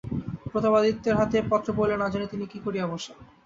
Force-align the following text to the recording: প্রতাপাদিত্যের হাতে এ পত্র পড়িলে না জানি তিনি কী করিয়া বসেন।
প্রতাপাদিত্যের 0.51 1.15
হাতে 1.15 1.35
এ 1.39 1.49
পত্র 1.51 1.69
পড়িলে 1.77 1.97
না 1.97 2.07
জানি 2.09 2.25
তিনি 2.27 2.45
কী 2.47 2.59
করিয়া 2.59 2.85
বসেন। 2.87 3.17